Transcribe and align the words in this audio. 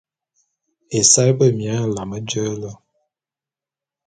Esaé 0.99 1.31
bemie 1.37 1.75
nlame 1.83 2.17
nje 2.25 2.45
le. 2.61 2.71